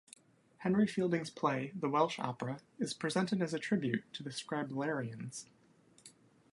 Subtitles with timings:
[0.57, 5.45] Henry Fielding's play, "The Welsh Opera" is presented as a tribute to the "Scriblerians".